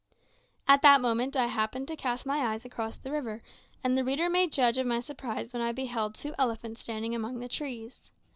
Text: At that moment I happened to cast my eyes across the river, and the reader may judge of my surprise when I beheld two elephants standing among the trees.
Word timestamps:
At 0.67 0.81
that 0.81 0.99
moment 0.99 1.35
I 1.35 1.45
happened 1.45 1.87
to 1.89 1.95
cast 1.95 2.25
my 2.25 2.39
eyes 2.39 2.65
across 2.65 2.97
the 2.97 3.11
river, 3.11 3.39
and 3.83 3.95
the 3.95 4.03
reader 4.03 4.31
may 4.31 4.47
judge 4.47 4.79
of 4.79 4.87
my 4.87 4.99
surprise 4.99 5.53
when 5.53 5.61
I 5.61 5.73
beheld 5.73 6.15
two 6.15 6.33
elephants 6.39 6.81
standing 6.81 7.13
among 7.13 7.37
the 7.37 7.47
trees. 7.47 8.01